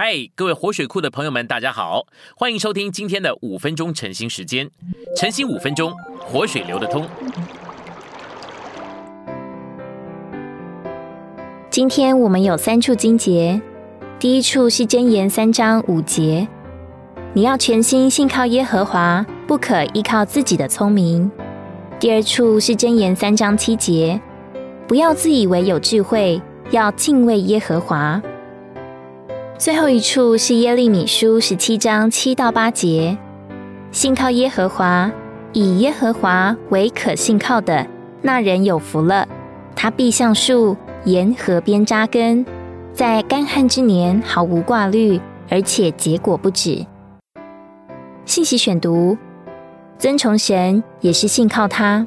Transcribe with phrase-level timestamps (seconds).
[0.00, 2.06] 嗨，各位活水库的朋友们，大家好，
[2.36, 4.70] 欢迎收听今天的五分钟晨兴时间。
[5.16, 7.04] 晨兴五分钟，活水流得通。
[11.68, 13.60] 今天我们有三处经节，
[14.20, 16.46] 第一处是箴言三章五节，
[17.32, 21.28] 你要全心信靠耶和华，不可依靠自己的聪明。
[21.98, 24.20] 第二处是箴言三章七节，
[24.86, 26.40] 不要自以为有智慧，
[26.70, 28.22] 要敬畏耶和华。
[29.58, 33.18] 最后一处是耶利米书十七章七到八节，
[33.90, 35.10] 信靠耶和华，
[35.52, 37.84] 以耶和华为可信靠的
[38.22, 39.26] 那人有福了。
[39.74, 42.46] 他必像树沿河边扎根，
[42.92, 46.86] 在干旱之年毫无挂虑，而且结果不止。
[48.24, 49.18] 信息选读：
[49.98, 52.06] 尊崇神也是信靠他。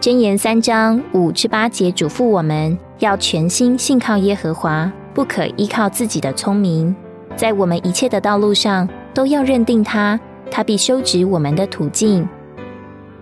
[0.00, 4.90] 箴言三章五至八节嘱咐我们要全心信靠耶和华。
[5.18, 6.94] 不可依靠自己的聪明，
[7.34, 10.16] 在我们一切的道路上都要认定他，
[10.48, 12.24] 他必修直我们的途径。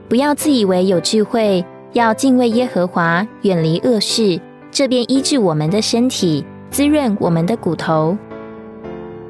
[0.06, 4.38] 不要自以为有智慧，要敬畏耶和华，远离恶事，
[4.70, 8.14] 这便医治我们的身体，滋润我们的骨头。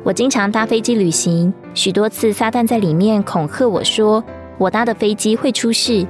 [0.03, 4.25] 我经常搭飞机旅行，许多次撒旦在里面恐吓我说，
[4.59, 6.05] 我搭的飞机会出事。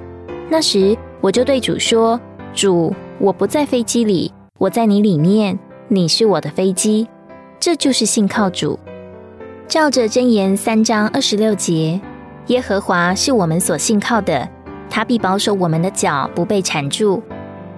[0.49, 2.19] 那时我就对主说
[2.57, 7.07] ：“主，我不在飞机里，我在你里面。”你是我的飞机，
[7.61, 8.77] 这就是信靠主。
[9.69, 12.01] 照着箴言三章二十六节，
[12.49, 14.49] 耶和华是我们所信靠的，
[14.91, 17.23] 他必保守我们的脚不被缠住。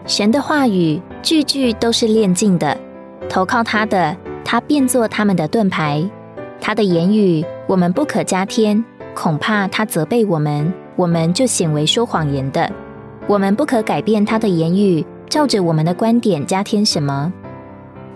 [0.07, 2.75] 神的话语句句都是炼净的，
[3.29, 6.03] 投靠他的，他变作他们的盾牌。
[6.63, 8.83] 他的言语我们不可加添，
[9.15, 12.73] 恐怕他责备我们，我们就显为说谎言的。
[13.27, 17.31] 我们不可改变他的言语，照着我们的观点加添什么。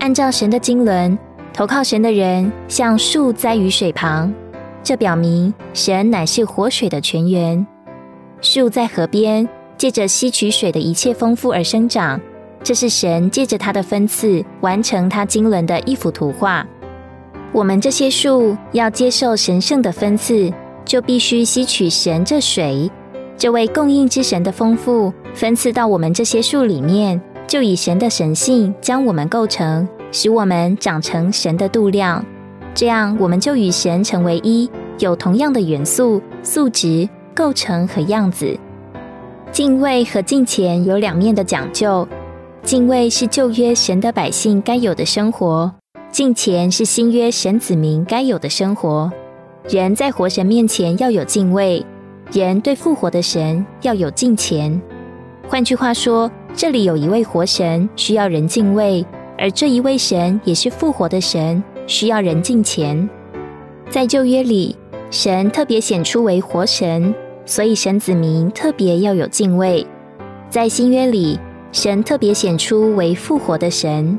[0.03, 1.17] 按照神的经纶，
[1.55, 4.34] 投靠神的人像树栽于水旁，
[4.83, 7.64] 这表明神乃是活水的泉源。
[8.41, 12.21] 树在河边，借着吸取水的一切丰富而生长，
[12.65, 16.66] 这是神借着他的分赐完成他经纶的一幅图画。
[17.53, 20.53] 我们这些树要接受神圣的分赐，
[20.84, 22.91] 就必须吸取神这水，
[23.37, 27.22] 这位供应之神的丰富分赐到我们这些树里面。
[27.49, 32.25] 就以神的神性将我们构成，使我们长成神的度量，
[32.75, 38.56] 这样我们就与神成为一，有同样的元素、素质、构成和样子。
[39.50, 42.06] 敬畏和敬虔有两面的讲究，
[42.62, 45.73] 敬畏是旧约神的百姓该有的生活，
[46.11, 49.11] 敬虔是新约神子民该有的生活。
[49.69, 51.84] 人在活神面前要有敬畏，
[52.33, 54.81] 人对复活的神要有敬虔。
[55.49, 56.31] 换句话说。
[56.55, 59.03] 这里有一位活神，需要人敬畏；
[59.42, 63.10] 而这一位神也是复活的神，需要人敬虔。
[63.91, 64.76] 在旧约里，
[65.10, 67.12] 神特别显出为活神，
[67.44, 69.84] 所以神子民特别要有敬畏；
[70.48, 71.41] 在新约里，
[71.72, 74.16] 神特别显出为复活的神，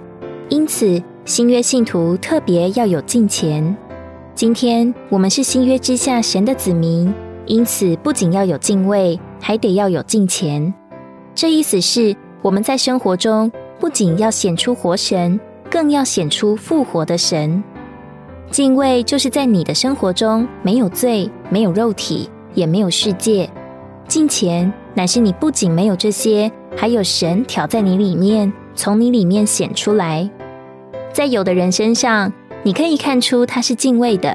[0.49, 3.73] 因此新约信徒特别要有敬虔。
[4.35, 7.13] 今天我们是新约之下神的子民，
[7.45, 10.73] 因此不仅要有敬畏，还得要有敬虔。
[11.33, 12.13] 这意思是。
[12.43, 13.49] 我们在生活中
[13.83, 15.37] 不仅要显出活神，
[15.69, 17.61] 更要显出复活的神。
[18.49, 23.49] 敬畏就是在你的生活中没有罪，没有肉体，也没有世界。
[24.07, 30.29] 敬虔乃是你不仅没有这些，还有神挑在你里面，从你里面显出来。
[31.11, 32.31] 在有的人身上，
[32.63, 34.33] 你可以看出他是敬畏的；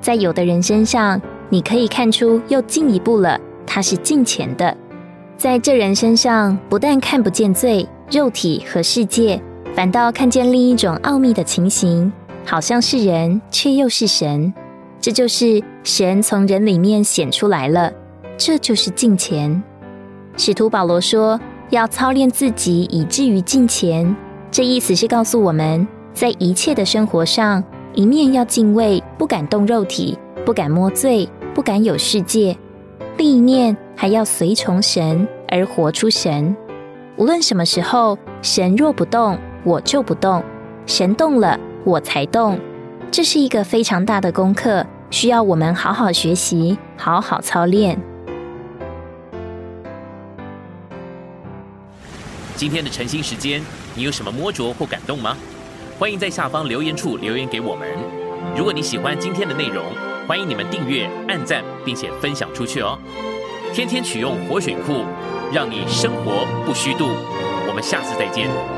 [0.00, 3.36] 在有的人身上，你可以看出又进一步了，
[3.66, 4.76] 他是敬虔的。
[5.36, 9.40] 在这人身上，不但看不见罪、肉体和世界，
[9.74, 12.12] 反倒看见另一种奥秘的情形，
[12.44, 14.52] 好像是人，却又是神。
[15.00, 17.92] 这就是神从人里面显出来了。
[18.36, 19.62] 这就是敬虔。
[20.36, 21.40] 使徒保罗说，
[21.70, 24.14] 要操练自己，以至于敬虔。
[24.50, 27.62] 这意思是告诉我们在一切的生活上，
[27.92, 32.56] 一面要敬畏，不敢动肉体，不敢摸罪，不敢有世界。
[33.16, 36.56] 另一面还要随从神而活出神。
[37.16, 40.42] 无论什么时候，神若不动，我就不动；
[40.84, 42.60] 神动了，我才动。
[43.10, 47.98] 这是一个非常大的功课，需要我们好好学习，好好操练。
[52.54, 53.62] 今天的晨兴时间，
[53.94, 55.34] 你有什么摸着或感动吗？
[55.98, 57.88] 欢迎在下方留言处留言给我们。
[58.54, 59.82] 如果你喜欢今天的内容，
[60.28, 62.98] 欢迎你们订阅、按赞，并且分享出去哦！
[63.72, 65.04] 天天取用活水库，
[65.52, 67.08] 让你生活不虚度。
[67.68, 68.75] 我们下次再见。